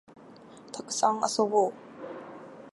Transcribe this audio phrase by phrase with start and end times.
[0.71, 1.73] たくさん遊ぼう